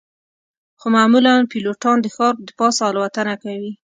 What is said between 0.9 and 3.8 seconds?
معمولاً پیلوټان د ښار د پاسه الوتنه کوي